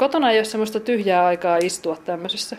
[0.00, 2.56] kotona ei ole semmoista tyhjää aikaa istua tämmöisessä.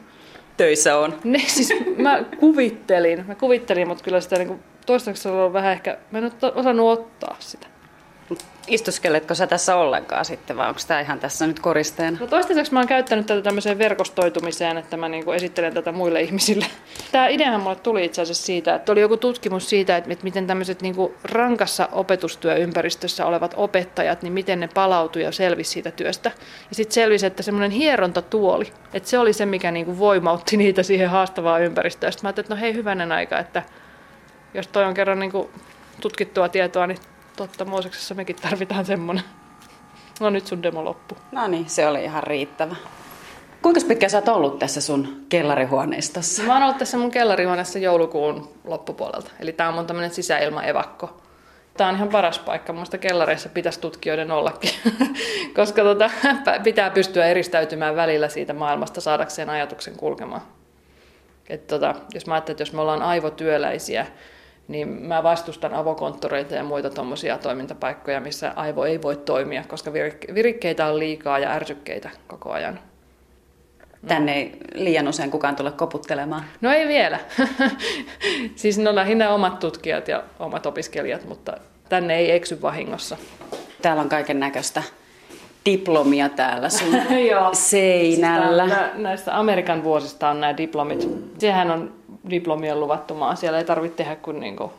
[0.57, 1.19] Töissä on.
[1.23, 5.97] Ne, siis mä kuvittelin, mä kuvittelin, mutta kyllä sitä niin toistaiseksi on ollut vähän ehkä,
[6.11, 7.67] mä en ole osannut ottaa sitä.
[8.67, 12.17] Istuskeletko sä tässä ollenkaan sitten vai onko tämä ihan tässä nyt koristeena?
[12.19, 16.65] No toistaiseksi mä oon käyttänyt tätä tämmöiseen verkostoitumiseen, että mä niinku esittelen tätä muille ihmisille.
[17.11, 20.81] Tämä ideahan mulle tuli itse asiassa siitä, että oli joku tutkimus siitä, että miten tämmöiset
[20.81, 26.31] niinku rankassa opetustyöympäristössä olevat opettajat, niin miten ne palautui ja selvisi siitä työstä.
[26.69, 31.09] Ja sitten selvisi, että semmoinen hierontatuoli, että se oli se, mikä niinku voimautti niitä siihen
[31.09, 32.11] haastavaan ympäristöön.
[32.11, 33.63] Sitten mä ajattelin, että no hei hyvänen aika, että
[34.53, 35.49] jos toi on kerran niinku
[36.01, 36.97] tutkittua tietoa, niin
[37.35, 39.23] totta, Mooseksessa mekin tarvitaan semmoinen.
[40.19, 41.17] No nyt sun demo loppu.
[41.31, 42.75] No niin, se oli ihan riittävä.
[43.61, 46.43] Kuinka pitkä sä oot ollut tässä sun kellarihuoneistossa?
[46.43, 49.31] Mä oon ollut tässä mun kellarihuoneessa joulukuun loppupuolelta.
[49.39, 51.21] Eli tää on mun tämmönen sisäilmaevakko.
[51.77, 52.73] Tää on ihan paras paikka.
[52.73, 54.71] Muista kellareissa pitäisi tutkijoiden ollakin.
[55.55, 56.09] Koska tota,
[56.63, 60.41] pitää pystyä eristäytymään välillä siitä maailmasta saadakseen ajatuksen kulkemaan.
[61.49, 64.07] Et tota, jos mä ajattelen, että jos me ollaan aivotyöläisiä,
[64.67, 69.93] niin mä vastustan avokonttoreita ja muita tuommoisia toimintapaikkoja, missä aivo ei voi toimia, koska
[70.33, 72.79] virikkeitä on liikaa ja ärsykkeitä koko ajan.
[74.07, 76.43] Tänne ei liian usein kukaan tule koputtelemaan.
[76.61, 77.19] No ei vielä.
[78.55, 81.57] siis no lähinnä omat tutkijat ja omat opiskelijat, mutta
[81.89, 83.17] tänne ei eksy vahingossa.
[83.81, 84.83] Täällä on kaiken näköistä
[85.65, 86.95] diplomia täällä sun
[87.53, 88.65] seinällä.
[88.67, 91.07] Siis näistä Amerikan vuosista on nämä diplomit.
[91.37, 91.93] Sehän on
[92.29, 93.35] diplomien luvattu maa.
[93.35, 94.71] Siellä ei tarvitse tehdä kuin, niin kuin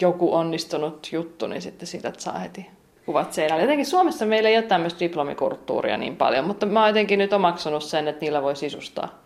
[0.00, 2.66] joku onnistunut juttu, niin sitten siitä saa heti
[3.08, 3.62] kuvat seinällä.
[3.62, 7.82] Jotenkin Suomessa meillä ei ole tämmöistä diplomikulttuuria niin paljon, mutta mä oon jotenkin nyt omaksunut
[7.82, 9.22] sen, että niillä voi sisustaa.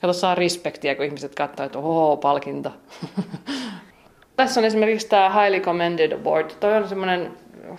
[0.00, 2.70] Kato, saa respektiä, kun ihmiset katsoo, että oho, palkinta.
[4.36, 6.50] Tässä on esimerkiksi tämä Highly Commended Award.
[6.60, 7.32] Toi on semmoinen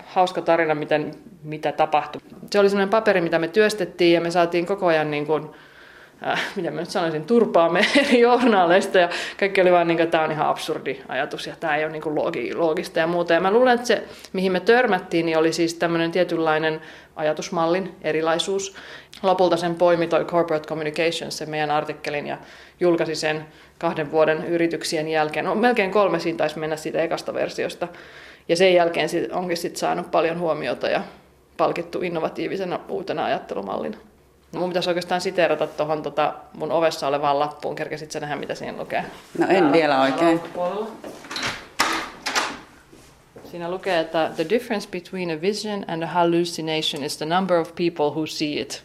[0.06, 1.12] hauska tarina, miten,
[1.44, 2.22] mitä tapahtui.
[2.52, 5.50] Se oli semmoinen paperi, mitä me työstettiin ja me saatiin koko ajan niin kuin,
[6.28, 10.24] äh, mitä mä nyt sanoisin, turpaamme eri journaaleista ja kaikki oli vaan niin että tämä
[10.24, 12.16] on ihan absurdi ajatus ja tämä ei ole niin kuin
[12.56, 13.34] loogista ja muuta.
[13.34, 16.82] Ja mä luulen, että se, mihin me törmättiin, niin oli siis tämmöinen tietynlainen
[17.16, 18.76] ajatusmallin erilaisuus.
[19.24, 22.38] Lopulta sen poimi toi Corporate Communications, se meidän artikkelin, ja
[22.80, 23.46] julkaisi sen
[23.80, 25.46] kahden vuoden yrityksien jälkeen.
[25.46, 27.88] No, melkein kolme siinä taisi mennä siitä ekasta versiosta.
[28.48, 31.02] Ja sen jälkeen onkin sit saanut paljon huomiota ja
[31.58, 33.98] palkittu innovatiivisena uutena ajattelumallina.
[34.52, 37.76] No, mun pitäisi oikeastaan siteerata tuohon tota mun ovessa olevaan lappuun.
[37.76, 39.06] Kerkesit sä nähdä, mitä siinä lukee?
[39.38, 40.42] No en Täällä vielä oikein.
[43.52, 47.76] Siinä lukee, että the difference between a vision and a hallucination is the number of
[47.76, 48.84] people who see it.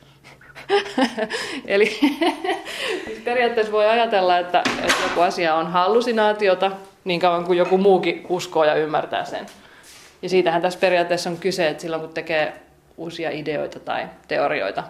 [1.67, 1.87] Eli
[3.07, 6.71] siis periaatteessa voi ajatella, että, että joku asia on hallusinaatiota
[7.05, 9.47] niin kauan kuin joku muukin uskoo ja ymmärtää sen.
[10.23, 12.53] Ja siitähän tässä periaatteessa on kyse, että silloin kun tekee
[12.97, 14.85] uusia ideoita tai teorioita,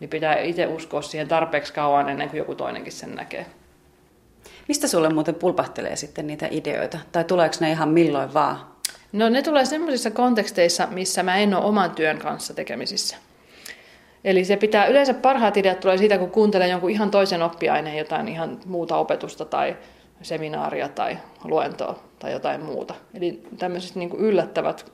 [0.00, 3.46] niin pitää itse uskoa siihen tarpeeksi kauan ennen kuin joku toinenkin sen näkee.
[4.68, 6.98] Mistä sulle muuten pulpahtelee sitten niitä ideoita?
[7.12, 8.66] Tai tuleeko ne ihan milloin vaan?
[9.12, 13.16] No ne tulee sellaisissa konteksteissa, missä mä en ole oman työn kanssa tekemisissä.
[14.24, 18.28] Eli se pitää, yleensä parhaat ideat tulee siitä, kun kuuntelee jonkun ihan toisen oppiaineen, jotain
[18.28, 19.76] ihan muuta opetusta tai
[20.22, 22.94] seminaaria tai luentoa tai jotain muuta.
[23.14, 24.92] Eli tämmöiset niin kuin yllättävät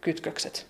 [0.00, 0.66] kytkökset.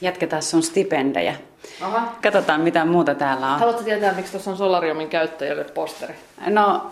[0.00, 1.34] Jatketaan sun stipendejä.
[1.80, 2.16] Aha.
[2.22, 3.58] Katsotaan, mitä muuta täällä on.
[3.58, 6.14] Haluatko tietää, miksi tuossa on Solariumin käyttäjille posteri?
[6.46, 6.86] No,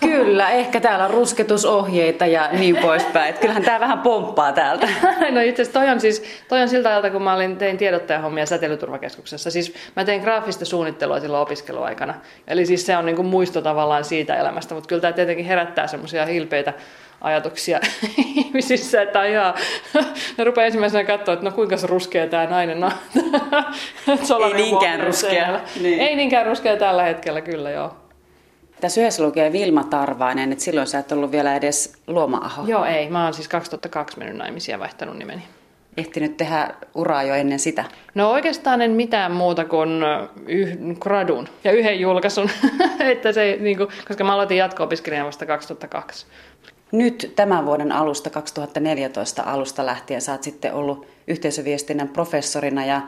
[0.00, 3.28] Kyllä, ehkä täällä on rusketusohjeita ja niin poispäin.
[3.28, 4.88] Että kyllähän tämä vähän pomppaa täältä.
[5.30, 8.46] No itse asiassa toi on, siis, toi on siltä ajalta, kun mä olin, tein tiedottajahommia
[8.46, 9.50] säteilyturvakeskuksessa.
[9.50, 12.14] Siis mä tein graafista suunnittelua silloin opiskeluaikana.
[12.46, 15.86] Eli siis se on niin kuin muisto tavallaan siitä elämästä, mutta kyllä tämä tietenkin herättää
[15.86, 16.72] semmoisia hilpeitä
[17.20, 17.80] ajatuksia
[18.36, 19.54] ihmisissä, että ihan,
[20.38, 22.92] ne rupeaa ensimmäisenä katsoa, että no kuinka se ruskea tämä nainen on.
[24.46, 25.60] Ei niinkään ruskea.
[25.80, 26.00] Niin.
[26.00, 27.96] Ei niinkään ruskea tällä hetkellä, kyllä joo.
[28.80, 32.66] Tässä yhdessä lukee Vilma Tarvainen, että silloin sä et ollut vielä edes Luoma-aho.
[32.66, 33.10] Joo, ei.
[33.10, 35.42] Mä oon siis 2002 mennyt naimisiin ja vaihtanut nimeni.
[35.96, 37.84] Ehtinyt tehdä uraa jo ennen sitä?
[38.14, 39.90] No oikeastaan en mitään muuta kuin
[40.46, 42.50] yh, gradun ja yhden julkaisun,
[43.12, 46.26] että se, niin kuin, koska mä aloitin jatko-opiskelijana vasta 2002.
[46.94, 53.00] Nyt tämän vuoden alusta, 2014 alusta lähtien, sä oot sitten ollut yhteisöviestinnän professorina ja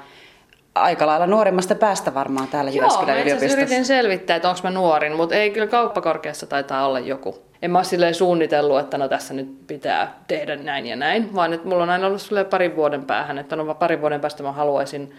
[0.75, 3.56] aika lailla nuorimmasta päästä varmaan täällä Jyväskylän yliopistossa.
[3.56, 7.38] Joo, yritin selvittää, että onko mä nuorin, mutta ei kyllä kauppakorkeassa taitaa olla joku.
[7.62, 11.69] En mä ole suunnitellut, että no tässä nyt pitää tehdä näin ja näin, vaan että
[11.69, 15.15] mulla on aina ollut parin vuoden päähän, että no parin vuoden päästä mä haluaisin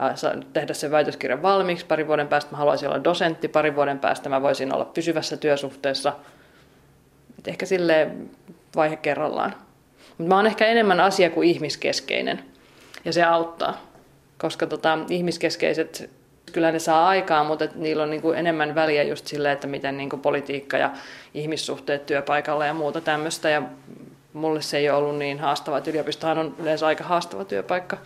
[0.00, 4.28] äh, tehdä sen väitöskirjan valmiiksi, parin vuoden päästä mä haluaisin olla dosentti, parin vuoden päästä
[4.28, 6.12] mä voisin olla pysyvässä työsuhteessa.
[7.42, 8.10] Et ehkä sille
[8.76, 9.54] vaihe kerrallaan.
[10.18, 12.44] Mutta mä oon ehkä enemmän asia kuin ihmiskeskeinen
[13.04, 13.92] ja se auttaa
[14.42, 16.10] koska tota, ihmiskeskeiset
[16.52, 19.66] kyllä ne saa aikaa, mutta et niillä on niin kuin enemmän väliä just sille, että
[19.66, 20.90] miten niin politiikka ja
[21.34, 23.50] ihmissuhteet työpaikalla ja muuta tämmöistä.
[23.50, 23.62] Ja
[24.32, 27.96] mulle se ei ole ollut niin haastava, että yliopistohan on yleensä aika haastava työpaikka.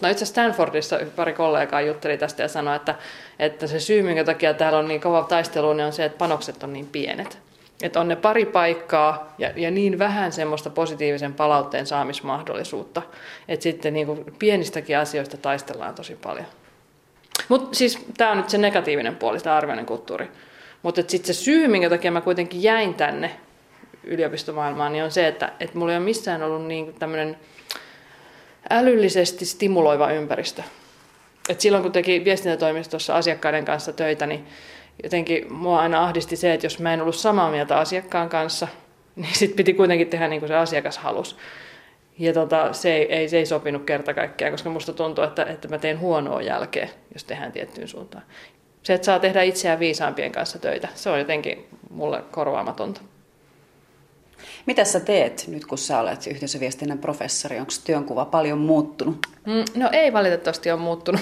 [0.00, 2.94] No itse Stanfordissa pari kollegaa jutteli tästä ja sanoi, että,
[3.38, 6.62] että se syy, minkä takia täällä on niin kova taistelu, niin on se, että panokset
[6.62, 7.38] on niin pienet.
[7.82, 13.02] Että on ne pari paikkaa ja, ja niin vähän semmoista positiivisen palautteen saamismahdollisuutta,
[13.48, 16.46] että sitten niin kuin pienistäkin asioista taistellaan tosi paljon.
[17.48, 20.28] Mutta siis tämä on nyt se negatiivinen puoli, tämä arvioinnin kulttuuri.
[20.82, 23.36] Mutta sitten se syy, minkä takia mä kuitenkin jäin tänne
[24.04, 27.36] yliopistomaailmaan, niin on se, että, että mulla ei ole missään ollut niin tämmöinen
[28.70, 30.62] älyllisesti stimuloiva ympäristö.
[31.48, 34.46] Et silloin kun teki viestintätoimistossa asiakkaiden kanssa töitä, niin
[35.02, 38.68] jotenkin mua aina ahdisti se, että jos mä en ollut samaa mieltä asiakkaan kanssa,
[39.16, 41.36] niin sitten piti kuitenkin tehdä niin kuin se asiakas halus.
[42.18, 45.68] Ja tota, se, ei, ei, se ei sopinut kerta kaikkiaan, koska musta tuntuu, että, että
[45.68, 48.24] mä teen huonoa jälkeä, jos tehdään tiettyyn suuntaan.
[48.82, 53.00] Se, että saa tehdä itseään viisaampien kanssa töitä, se on jotenkin mulle korvaamatonta.
[54.66, 57.58] Mitä sä teet nyt, kun sä olet yhteisöviestinnän professori?
[57.58, 59.18] Onko työnkuva paljon muuttunut?
[59.46, 61.20] Mm, no ei valitettavasti ole muuttunut.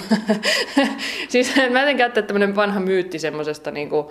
[1.29, 4.07] siis mä en käyttää tämmöinen vanha myytti semmoisesta niin kuin,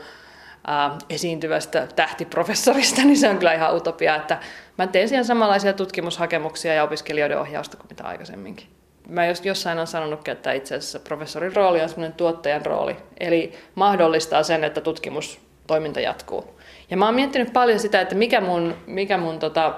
[0.69, 4.39] äh, esiintyvästä tähtiprofessorista, niin se on kyllä ihan utopia, että
[4.79, 8.67] mä teen siihen samanlaisia tutkimushakemuksia ja opiskelijoiden ohjausta kuin mitä aikaisemminkin.
[9.09, 13.53] Mä jos, jossain on sanonut, että itse asiassa professorin rooli on semmoinen tuottajan rooli, eli
[13.75, 16.54] mahdollistaa sen, että tutkimustoiminta jatkuu.
[16.91, 19.75] Ja mä oon miettinyt paljon sitä, että mikä mun, mikä mun tota,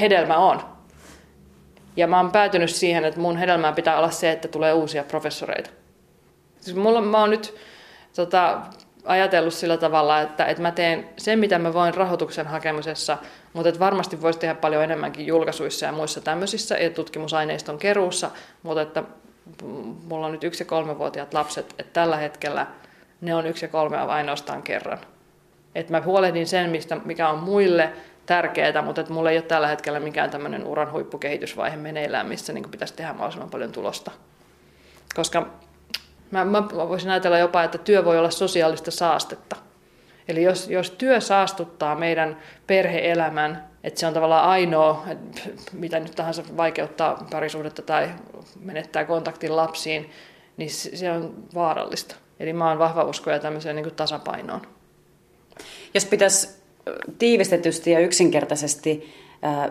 [0.00, 0.60] hedelmä on.
[1.96, 5.70] Ja mä oon päätynyt siihen, että mun hedelmää pitää olla se, että tulee uusia professoreita.
[6.60, 7.54] Siis mulla, mä oon nyt
[8.16, 8.60] tota,
[9.04, 13.18] ajatellut sillä tavalla, että, että mä teen sen, mitä mä voin rahoituksen hakemisessa,
[13.52, 18.30] mutta että varmasti voisi tehdä paljon enemmänkin julkaisuissa ja muissa tämmöisissä ja tutkimusaineiston keruussa,
[18.62, 19.02] mutta että
[20.08, 22.66] mulla on nyt yksi- ja kolmevuotiaat lapset, että tällä hetkellä
[23.20, 24.98] ne on yksi ja kolme ainoastaan kerran.
[25.76, 27.92] Että mä huolehdin sen, mistä, mikä on muille
[28.26, 32.70] tärkeää, mutta että mulla ei ole tällä hetkellä mikään tämmöinen uran huippukehitysvaihe meneillään, missä niin
[32.70, 34.10] pitäisi tehdä mahdollisimman paljon tulosta.
[35.14, 35.46] Koska
[36.30, 39.56] mä, mä voisin ajatella jopa, että työ voi olla sosiaalista saastetta.
[40.28, 42.36] Eli jos, jos työ saastuttaa meidän
[42.66, 45.04] perheelämän, että se on tavallaan ainoa,
[45.72, 48.10] mitä nyt tahansa vaikeuttaa parisuhdetta tai
[48.60, 50.10] menettää kontaktin lapsiin,
[50.56, 52.16] niin se on vaarallista.
[52.40, 54.75] Eli mä oon vahva uskoja tämmöiseen niin tasapainoon.
[55.94, 56.48] Jos pitäisi
[57.18, 59.14] tiivistetysti ja yksinkertaisesti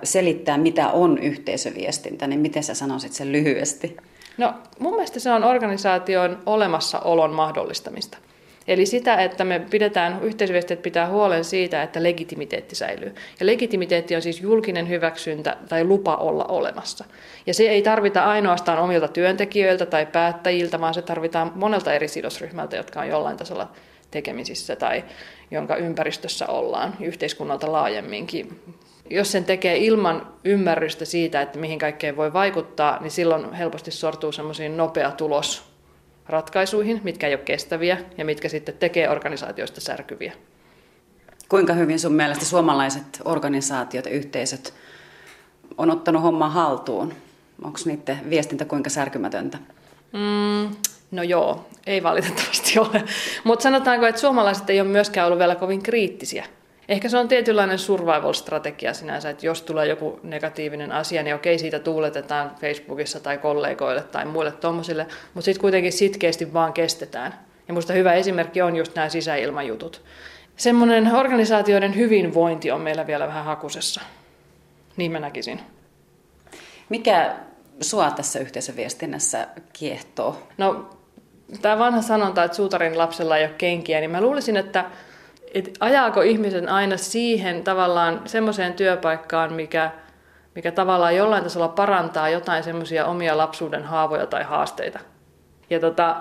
[0.04, 3.98] selittää, mitä on yhteisöviestintä, niin miten sä sanoisit sen lyhyesti?
[4.38, 8.18] No mun mielestä se on organisaation olemassaolon mahdollistamista.
[8.68, 13.16] Eli sitä, että me pidetään, yhteisöviestit pitää huolen siitä, että legitimiteetti säilyy.
[13.40, 17.06] Ja legitimiteetti on siis julkinen hyväksyntä tai lupa olla olemassa.
[17.48, 22.76] Ja se ei tarvita ainoastaan omilta työntekijöiltä tai päättäjiltä, vaan se tarvitaan monelta eri sidosryhmältä,
[22.76, 23.72] jotka on jollain tasolla
[24.12, 25.04] tekemisissä tai
[25.52, 28.62] jonka ympäristössä ollaan, yhteiskunnalta laajemminkin.
[29.10, 34.32] Jos sen tekee ilman ymmärrystä siitä, että mihin kaikkeen voi vaikuttaa, niin silloin helposti sortuu
[34.32, 35.64] semmoisiin nopea tulos
[36.26, 40.34] ratkaisuihin, mitkä ei ole kestäviä ja mitkä sitten tekee organisaatioista särkyviä.
[41.50, 44.74] Kuinka hyvin sun mielestä suomalaiset organisaatiot ja yhteisöt
[45.78, 47.14] on ottanut homman haltuun?
[47.64, 49.58] Onko niiden viestintä kuinka särkymätöntä?
[50.14, 50.76] Mm,
[51.16, 53.04] No joo, ei valitettavasti ole.
[53.44, 56.46] Mutta sanotaanko, että suomalaiset ei ole myöskään ollut vielä kovin kriittisiä.
[56.90, 61.80] Ehkä se on tietynlainen survival-strategia sinänsä, että jos tulee joku negatiivinen asia, niin okei, siitä
[61.80, 67.34] tuuletetaan Facebookissa tai kollegoille tai muille tuommoisille, mutta sitten kuitenkin sitkeästi vaan kestetään.
[67.68, 70.02] Ja minusta hyvä esimerkki on just nämä sisäilmajutut.
[70.58, 74.02] Semmoinen organisaatioiden hyvinvointi on meillä vielä vähän hakusessa.
[74.98, 75.60] Niin mä näkisin.
[76.90, 77.36] Mikä
[77.82, 80.48] sua tässä yhteisöviestinnässä kiehtoo?
[80.58, 80.90] No,
[81.62, 84.86] tämä vanha sanonta, että suutarin lapsella ei ole kenkiä, niin mä luulisin, että,
[85.54, 89.92] että ajaako ihmisen aina siihen tavallaan semmoiseen työpaikkaan, mikä,
[90.56, 95.00] mikä tavallaan jollain tasolla parantaa jotain semmoisia omia lapsuuden haavoja tai haasteita.
[95.70, 96.16] Ja tota,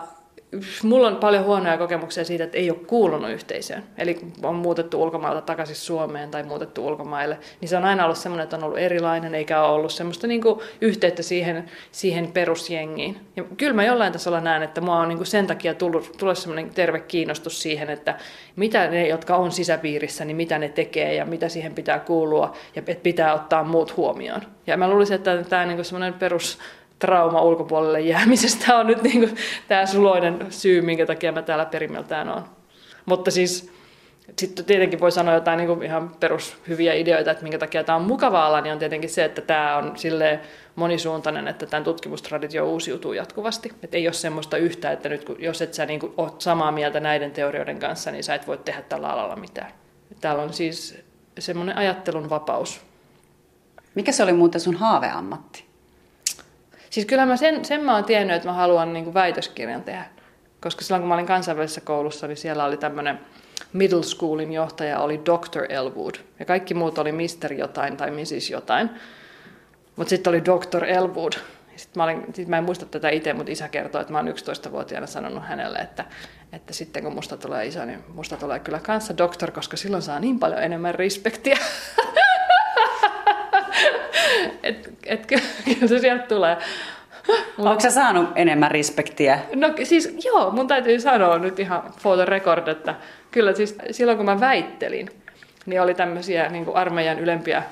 [0.82, 3.82] mulla on paljon huonoja kokemuksia siitä, että ei ole kuulunut yhteisöön.
[3.98, 7.38] Eli on muutettu ulkomailta takaisin Suomeen tai muutettu ulkomaille.
[7.60, 10.42] Niin se on aina ollut semmoinen, että on ollut erilainen, eikä ole ollut semmoista niin
[10.42, 13.16] kuin yhteyttä siihen, siihen perusjengiin.
[13.36, 16.38] Ja kyllä mä jollain tasolla näen, että mua on niin kuin sen takia tullut, tullut
[16.38, 18.18] semmoinen terve kiinnostus siihen, että
[18.56, 22.82] mitä ne, jotka on sisäpiirissä, niin mitä ne tekee ja mitä siihen pitää kuulua ja
[22.86, 24.40] että pitää ottaa muut huomioon.
[24.66, 26.58] Ja mä luulisin, että tämä niin semmoinen perus
[27.04, 29.36] trauma ulkopuolelle jäämisestä on nyt niin
[29.68, 32.44] tämä suloinen syy, minkä takia mä täällä perimmältään on.
[33.06, 33.72] Mutta siis
[34.38, 38.46] Sitten tietenkin voi sanoa jotain niin ihan perushyviä ideoita, että minkä takia tämä on mukava
[38.46, 40.40] ala, niin on tietenkin se, että tämä on sille
[40.76, 43.72] monisuuntainen, että tämän tutkimustraditio uusiutuu jatkuvasti.
[43.82, 47.30] Että ei ole semmoista yhtä, että nyt jos et sä niin oot samaa mieltä näiden
[47.30, 49.72] teorioiden kanssa, niin sä et voi tehdä tällä alalla mitään.
[50.20, 50.98] Täällä on siis
[51.38, 52.80] semmoinen ajattelun vapaus.
[53.94, 55.63] Mikä se oli muuten sun haaveammatti?
[56.94, 60.04] Siis kyllä mä sen, sen mä oon tiennyt, että mä haluan niin kuin väitöskirjan tehdä.
[60.60, 63.20] Koska silloin kun mä olin kansainvälisessä koulussa, niin siellä oli tämmöinen
[63.72, 65.72] middle schoolin johtaja oli Dr.
[65.72, 66.14] Elwood.
[66.38, 67.52] Ja kaikki muut oli Mr.
[67.52, 68.50] jotain tai Mrs.
[68.50, 68.90] jotain.
[69.96, 70.84] Mutta sitten oli Dr.
[70.84, 71.32] Elwood.
[71.76, 74.28] Sitten mä, olin, sit mä en muista tätä itse, mutta isä kertoi, että mä oon
[74.28, 76.04] 11-vuotiaana sanonut hänelle, että,
[76.52, 80.20] että sitten kun musta tulee isä, niin musta tulee kyllä kanssa doktor, koska silloin saa
[80.20, 81.58] niin paljon enemmän respektiä.
[84.62, 86.56] et, et, kyllä se sieltä tulee.
[87.58, 89.38] Onko sä saanut enemmän respektiä?
[89.54, 92.94] No siis joo, mun täytyy sanoa nyt ihan for the record, että
[93.30, 95.08] kyllä siis silloin kun mä väittelin,
[95.66, 97.62] niin oli tämmöisiä niin armeijan ylempiä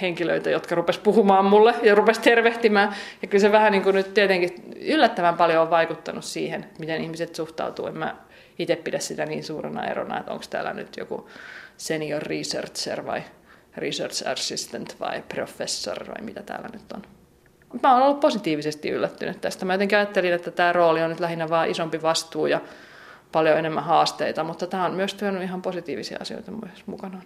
[0.00, 2.94] henkilöitä, jotka rupes puhumaan mulle ja rupes tervehtimään.
[3.22, 7.34] Ja kyllä se vähän niin kuin nyt tietenkin yllättävän paljon on vaikuttanut siihen, miten ihmiset
[7.34, 7.86] suhtautuu.
[7.86, 8.16] En mä
[8.58, 11.30] itse pidä sitä niin suurena erona, että onko täällä nyt joku
[11.76, 13.22] senior researcher vai
[13.76, 17.02] research assistant vai professor vai mitä täällä nyt on.
[17.82, 19.64] Mä oon ollut positiivisesti yllättynyt tästä.
[19.64, 22.60] Mä jotenkin ajattelin, että tämä rooli on nyt lähinnä vaan isompi vastuu ja
[23.32, 27.22] paljon enemmän haasteita, mutta tämä on myös työnnyt ihan positiivisia asioita myös mukanaan.